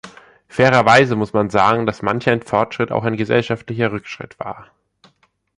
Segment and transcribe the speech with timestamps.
[0.47, 4.65] Fairerweise muss man sagen, dass manch ein Fortschritt auch ein gesellschaftlicher Rückschritt war.